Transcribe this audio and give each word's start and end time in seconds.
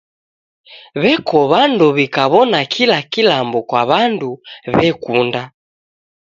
W'eko 1.01 1.39
w'andu 1.51 1.85
w'ikawona 1.95 2.59
kila 2.73 2.97
kilambo 3.11 3.59
kwa 3.69 3.81
wandu 3.89 4.29
w'ekunda. 4.75 5.41